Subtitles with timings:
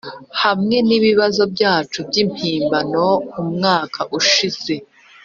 [0.43, 3.05] hamwe nibibazo byacu byimpimbano
[3.41, 4.73] umwaka ushize,